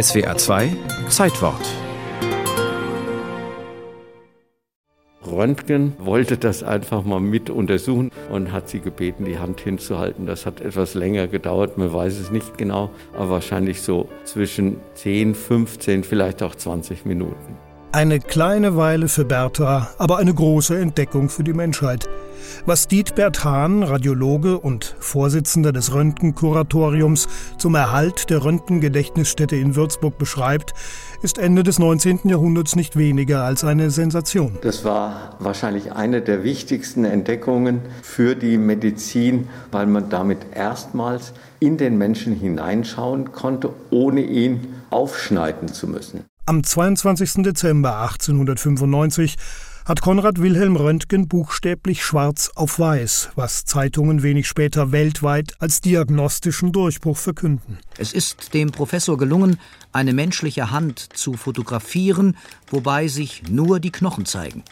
SWA 0.00 0.34
2 0.38 0.74
Zeitwort 1.10 1.60
Röntgen 5.26 5.92
wollte 5.98 6.38
das 6.38 6.62
einfach 6.62 7.04
mal 7.04 7.20
mit 7.20 7.50
untersuchen 7.50 8.10
und 8.30 8.52
hat 8.52 8.70
sie 8.70 8.80
gebeten, 8.80 9.26
die 9.26 9.38
Hand 9.38 9.60
hinzuhalten. 9.60 10.24
Das 10.24 10.46
hat 10.46 10.62
etwas 10.62 10.94
länger 10.94 11.28
gedauert, 11.28 11.76
man 11.76 11.92
weiß 11.92 12.18
es 12.18 12.30
nicht 12.30 12.56
genau, 12.56 12.88
aber 13.12 13.28
wahrscheinlich 13.32 13.82
so 13.82 14.08
zwischen 14.24 14.80
10, 14.94 15.34
15, 15.34 16.04
vielleicht 16.04 16.42
auch 16.42 16.54
20 16.54 17.04
Minuten. 17.04 17.58
Eine 17.94 18.20
kleine 18.20 18.74
Weile 18.78 19.06
für 19.06 19.26
Bertha, 19.26 19.90
aber 19.98 20.16
eine 20.16 20.32
große 20.32 20.78
Entdeckung 20.78 21.28
für 21.28 21.44
die 21.44 21.52
Menschheit. 21.52 22.08
Was 22.64 22.88
Dietbert 22.88 23.44
Hahn, 23.44 23.82
Radiologe 23.82 24.58
und 24.58 24.96
Vorsitzender 24.98 25.72
des 25.72 25.92
Röntgenkuratoriums 25.92 27.28
zum 27.58 27.74
Erhalt 27.74 28.30
der 28.30 28.44
Röntgengedächtnisstätte 28.44 29.56
in 29.56 29.76
Würzburg 29.76 30.16
beschreibt, 30.16 30.72
ist 31.20 31.36
Ende 31.36 31.64
des 31.64 31.78
19. 31.78 32.20
Jahrhunderts 32.24 32.76
nicht 32.76 32.96
weniger 32.96 33.42
als 33.42 33.62
eine 33.62 33.90
Sensation. 33.90 34.56
Das 34.62 34.86
war 34.86 35.36
wahrscheinlich 35.38 35.92
eine 35.92 36.22
der 36.22 36.44
wichtigsten 36.44 37.04
Entdeckungen 37.04 37.82
für 38.00 38.34
die 38.34 38.56
Medizin, 38.56 39.50
weil 39.70 39.86
man 39.86 40.08
damit 40.08 40.38
erstmals 40.54 41.34
in 41.60 41.76
den 41.76 41.98
Menschen 41.98 42.34
hineinschauen 42.34 43.32
konnte, 43.32 43.68
ohne 43.90 44.22
ihn 44.22 44.74
aufschneiden 44.88 45.68
zu 45.68 45.86
müssen. 45.88 46.24
Am 46.44 46.64
22. 46.64 47.44
Dezember 47.44 48.00
1895 48.00 49.36
hat 49.84 50.00
Konrad 50.00 50.40
Wilhelm 50.40 50.74
Röntgen 50.74 51.28
buchstäblich 51.28 52.04
schwarz 52.04 52.50
auf 52.56 52.80
weiß, 52.80 53.30
was 53.36 53.64
Zeitungen 53.64 54.24
wenig 54.24 54.48
später 54.48 54.90
weltweit 54.90 55.54
als 55.60 55.80
diagnostischen 55.80 56.72
Durchbruch 56.72 57.16
verkünden. 57.16 57.78
Es 57.96 58.12
ist 58.12 58.54
dem 58.54 58.72
Professor 58.72 59.16
gelungen, 59.16 59.60
eine 59.92 60.12
menschliche 60.12 60.72
Hand 60.72 61.16
zu 61.16 61.34
fotografieren, 61.34 62.36
wobei 62.68 63.06
sich 63.06 63.44
nur 63.48 63.78
die 63.78 63.92
Knochen 63.92 64.26
zeigen, 64.26 64.64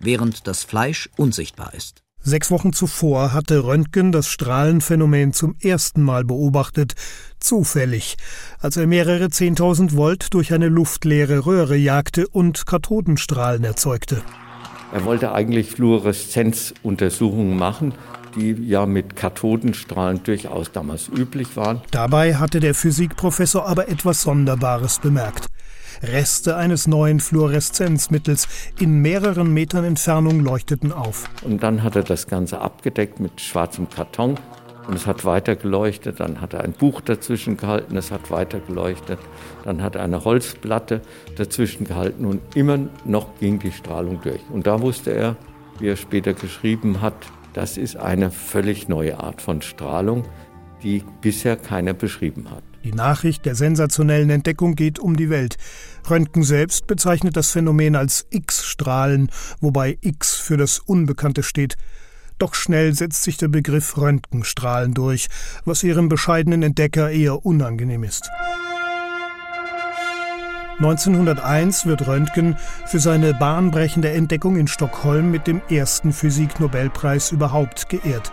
während 0.00 0.46
das 0.46 0.62
Fleisch 0.62 1.08
unsichtbar 1.16 1.72
ist. 1.72 2.03
Sechs 2.26 2.50
Wochen 2.50 2.72
zuvor 2.72 3.34
hatte 3.34 3.64
Röntgen 3.64 4.10
das 4.10 4.28
Strahlenphänomen 4.28 5.34
zum 5.34 5.56
ersten 5.60 6.00
Mal 6.00 6.24
beobachtet, 6.24 6.94
zufällig, 7.38 8.16
als 8.60 8.78
er 8.78 8.86
mehrere 8.86 9.28
Zehntausend 9.28 9.94
Volt 9.94 10.32
durch 10.32 10.54
eine 10.54 10.68
luftleere 10.68 11.44
Röhre 11.44 11.76
jagte 11.76 12.26
und 12.26 12.64
Kathodenstrahlen 12.64 13.62
erzeugte. 13.64 14.22
Er 14.90 15.04
wollte 15.04 15.32
eigentlich 15.32 15.72
Fluoreszenzuntersuchungen 15.72 17.58
machen, 17.58 17.92
die 18.36 18.52
ja 18.52 18.86
mit 18.86 19.16
Kathodenstrahlen 19.16 20.22
durchaus 20.22 20.72
damals 20.72 21.08
üblich 21.08 21.58
waren. 21.58 21.82
Dabei 21.90 22.36
hatte 22.36 22.58
der 22.58 22.74
Physikprofessor 22.74 23.66
aber 23.66 23.88
etwas 23.88 24.22
Sonderbares 24.22 24.98
bemerkt. 24.98 25.46
Reste 26.08 26.56
eines 26.56 26.86
neuen 26.86 27.20
Fluoreszenzmittels 27.20 28.48
in 28.78 29.00
mehreren 29.02 29.52
Metern 29.52 29.84
Entfernung 29.84 30.40
leuchteten 30.40 30.92
auf. 30.92 31.28
Und 31.42 31.62
dann 31.62 31.82
hat 31.82 31.96
er 31.96 32.02
das 32.02 32.26
Ganze 32.26 32.60
abgedeckt 32.60 33.20
mit 33.20 33.40
schwarzem 33.40 33.88
Karton 33.88 34.36
und 34.86 34.94
es 34.94 35.06
hat 35.06 35.24
weiter 35.24 35.56
geleuchtet. 35.56 36.20
Dann 36.20 36.40
hat 36.40 36.54
er 36.54 36.62
ein 36.62 36.72
Buch 36.72 37.00
dazwischen 37.00 37.56
gehalten, 37.56 37.96
es 37.96 38.10
hat 38.10 38.30
weiter 38.30 38.60
geleuchtet. 38.60 39.18
Dann 39.64 39.82
hat 39.82 39.94
er 39.94 40.02
eine 40.02 40.24
Holzplatte 40.24 41.00
dazwischen 41.36 41.86
gehalten 41.86 42.24
und 42.24 42.40
immer 42.56 42.78
noch 43.04 43.28
ging 43.38 43.58
die 43.58 43.72
Strahlung 43.72 44.20
durch. 44.22 44.40
Und 44.52 44.66
da 44.66 44.80
wusste 44.80 45.10
er, 45.12 45.36
wie 45.78 45.88
er 45.88 45.96
später 45.96 46.34
geschrieben 46.34 47.00
hat, 47.00 47.14
das 47.52 47.76
ist 47.76 47.96
eine 47.96 48.30
völlig 48.30 48.88
neue 48.88 49.18
Art 49.20 49.40
von 49.40 49.62
Strahlung, 49.62 50.24
die 50.82 51.02
bisher 51.20 51.56
keiner 51.56 51.94
beschrieben 51.94 52.50
hat. 52.50 52.62
Die 52.84 52.92
Nachricht 52.92 53.46
der 53.46 53.54
sensationellen 53.54 54.28
Entdeckung 54.28 54.74
geht 54.74 54.98
um 54.98 55.16
die 55.16 55.30
Welt. 55.30 55.56
Röntgen 56.08 56.42
selbst 56.42 56.86
bezeichnet 56.86 57.34
das 57.34 57.50
Phänomen 57.50 57.96
als 57.96 58.26
X-Strahlen, 58.28 59.30
wobei 59.58 59.96
X 60.02 60.34
für 60.34 60.58
das 60.58 60.80
Unbekannte 60.80 61.42
steht. 61.42 61.76
Doch 62.36 62.54
schnell 62.54 62.94
setzt 62.94 63.22
sich 63.22 63.38
der 63.38 63.48
Begriff 63.48 63.96
Röntgenstrahlen 63.96 64.92
durch, 64.92 65.28
was 65.64 65.82
ihrem 65.82 66.10
bescheidenen 66.10 66.62
Entdecker 66.62 67.10
eher 67.10 67.46
unangenehm 67.46 68.04
ist. 68.04 68.30
1901 70.76 71.86
wird 71.86 72.06
Röntgen 72.06 72.58
für 72.84 72.98
seine 72.98 73.32
bahnbrechende 73.32 74.10
Entdeckung 74.10 74.56
in 74.56 74.66
Stockholm 74.66 75.30
mit 75.30 75.46
dem 75.46 75.62
ersten 75.70 76.12
Physiknobelpreis 76.12 77.32
überhaupt 77.32 77.88
geehrt. 77.88 78.30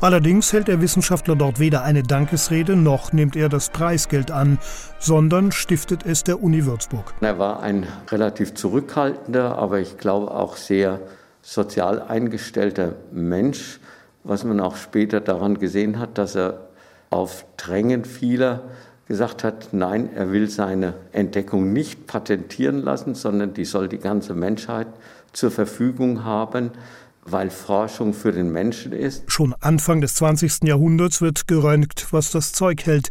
Allerdings 0.00 0.52
hält 0.52 0.68
der 0.68 0.80
Wissenschaftler 0.80 1.36
dort 1.36 1.58
weder 1.58 1.82
eine 1.82 2.02
Dankesrede 2.02 2.76
noch 2.76 3.12
nimmt 3.12 3.36
er 3.36 3.48
das 3.48 3.70
Preisgeld 3.70 4.30
an, 4.30 4.58
sondern 4.98 5.52
stiftet 5.52 6.06
es 6.06 6.24
der 6.24 6.42
Uni 6.42 6.66
Würzburg. 6.66 7.14
Er 7.20 7.38
war 7.38 7.62
ein 7.62 7.86
relativ 8.10 8.54
zurückhaltender, 8.54 9.58
aber 9.58 9.80
ich 9.80 9.98
glaube 9.98 10.30
auch 10.30 10.56
sehr 10.56 11.00
sozial 11.42 12.02
eingestellter 12.02 12.94
Mensch, 13.12 13.80
was 14.24 14.44
man 14.44 14.60
auch 14.60 14.76
später 14.76 15.20
daran 15.20 15.58
gesehen 15.58 15.98
hat, 15.98 16.16
dass 16.18 16.34
er 16.34 16.68
auf 17.10 17.44
Drängen 17.56 18.04
vieler 18.04 18.62
gesagt 19.06 19.44
hat, 19.44 19.68
nein, 19.72 20.08
er 20.14 20.32
will 20.32 20.48
seine 20.48 20.94
Entdeckung 21.12 21.72
nicht 21.72 22.06
patentieren 22.06 22.82
lassen, 22.82 23.14
sondern 23.14 23.52
die 23.52 23.66
soll 23.66 23.88
die 23.88 23.98
ganze 23.98 24.34
Menschheit 24.34 24.86
zur 25.32 25.50
Verfügung 25.50 26.24
haben 26.24 26.70
weil 27.24 27.50
Forschung 27.50 28.14
für 28.14 28.32
den 28.32 28.50
Menschen 28.52 28.92
ist. 28.92 29.24
Schon 29.26 29.54
Anfang 29.60 30.00
des 30.00 30.14
20. 30.14 30.64
Jahrhunderts 30.64 31.20
wird 31.20 31.46
geröntgt, 31.46 32.08
was 32.10 32.30
das 32.30 32.52
Zeug 32.52 32.84
hält. 32.86 33.08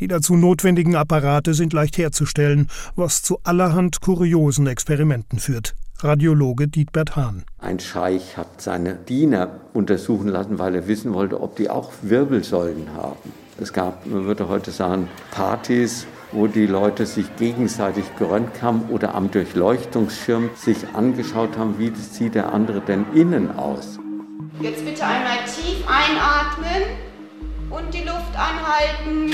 Die 0.00 0.08
dazu 0.08 0.34
notwendigen 0.34 0.96
Apparate 0.96 1.52
sind 1.54 1.72
leicht 1.72 1.98
herzustellen, 1.98 2.68
was 2.96 3.22
zu 3.22 3.38
allerhand 3.44 4.00
kuriosen 4.00 4.66
Experimenten 4.66 5.38
führt. 5.38 5.74
Radiologe 5.98 6.66
Dietbert 6.66 7.16
Hahn. 7.16 7.44
Ein 7.58 7.78
Scheich 7.78 8.38
hat 8.38 8.62
seine 8.62 8.94
Diener 8.94 9.60
untersuchen 9.74 10.28
lassen, 10.28 10.58
weil 10.58 10.74
er 10.74 10.88
wissen 10.88 11.12
wollte, 11.12 11.40
ob 11.40 11.56
die 11.56 11.68
auch 11.68 11.92
Wirbelsäulen 12.00 12.94
haben. 12.94 13.32
Es 13.60 13.74
gab, 13.74 14.06
man 14.06 14.24
würde 14.24 14.48
heute 14.48 14.70
sagen, 14.70 15.08
Partys, 15.30 16.06
wo 16.32 16.46
die 16.46 16.66
Leute 16.66 17.06
sich 17.06 17.34
gegenseitig 17.36 18.04
gerönt 18.18 18.62
haben 18.62 18.82
oder 18.88 19.14
am 19.14 19.30
Durchleuchtungsschirm 19.30 20.50
sich 20.54 20.76
angeschaut 20.94 21.56
haben, 21.56 21.78
wie 21.78 21.92
sieht 21.94 22.34
der 22.34 22.52
andere 22.52 22.80
denn 22.80 23.04
innen 23.14 23.50
aus. 23.56 23.98
Jetzt 24.60 24.84
bitte 24.84 25.04
einmal 25.04 25.38
tief 25.46 25.84
einatmen 25.86 26.82
und 27.70 27.94
die 27.94 28.04
Luft 28.04 28.34
anhalten. 28.36 29.32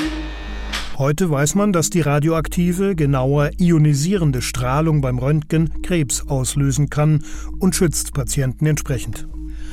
Heute 0.99 1.31
weiß 1.31 1.57
man, 1.57 1.75
dass 1.75 1.91
die 1.91 2.01
radioaktive, 2.01 2.95
genauer 2.95 3.51
ionisierende 3.59 4.41
Strahlung 4.41 5.03
beim 5.03 5.19
Röntgen 5.19 5.83
Krebs 5.83 6.27
auslösen 6.27 6.89
kann 6.89 7.23
und 7.59 7.75
schützt 7.75 8.15
Patienten 8.15 8.65
entsprechend. 8.65 9.29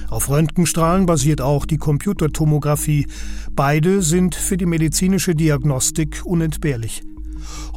Auf 0.10 0.30
Röntgenstrahlen 0.30 1.06
basiert 1.06 1.40
auch 1.40 1.66
die 1.66 1.78
Computertomographie. 1.78 3.08
Beide 3.56 4.02
sind 4.02 4.36
für 4.36 4.58
die 4.58 4.66
medizinische 4.66 5.34
Diagnostik 5.34 6.22
unentbehrlich. 6.26 7.04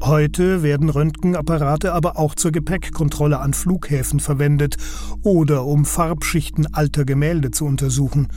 Heute 0.03 0.63
werden 0.63 0.91
Röntgenapparate 0.91 1.93
aber 1.93 2.19
auch 2.19 2.35
zur 2.35 2.53
Gepäckkontrolle 2.53 3.39
an 3.39 3.55
Flughäfen 3.55 4.21
verwendet 4.21 4.77
oder 5.23 5.65
um 5.65 5.85
Farbschichten 5.85 6.73
alter 6.75 7.05
Gemälde 7.05 7.51
zu 7.51 7.65
untersuchen. 7.65 8.29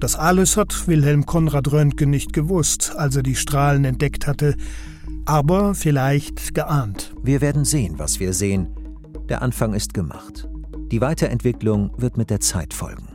Das 0.00 0.16
alles 0.16 0.56
hat 0.56 0.88
Wilhelm 0.88 1.26
Konrad 1.26 1.70
Röntgen 1.70 2.08
nicht 2.08 2.32
gewusst, 2.32 2.94
als 2.96 3.16
er 3.16 3.22
die 3.22 3.36
Strahlen 3.36 3.84
entdeckt 3.84 4.26
hatte, 4.26 4.56
aber 5.26 5.74
vielleicht 5.74 6.54
geahnt. 6.54 7.12
Wir 7.22 7.42
werden 7.42 7.66
sehen, 7.66 7.98
was 7.98 8.18
wir 8.18 8.32
sehen. 8.32 8.68
Der 9.28 9.42
Anfang 9.42 9.74
ist 9.74 9.92
gemacht. 9.92 10.48
Die 10.90 11.00
Weiterentwicklung 11.02 11.92
wird 11.98 12.16
mit 12.16 12.30
der 12.30 12.40
Zeit 12.40 12.72
folgen. 12.74 13.09